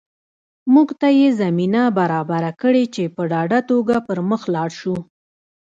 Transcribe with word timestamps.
موږ 0.73 0.89
ته 0.99 1.07
یې 1.19 1.27
زمینه 1.41 1.83
برابره 1.99 2.51
کړې 2.61 2.83
چې 2.95 3.03
په 3.15 3.21
ډاډه 3.31 3.59
توګه 3.69 3.95
پر 4.07 4.17
مخ 4.29 4.41
لاړ 4.55 4.69
شو 4.79 4.95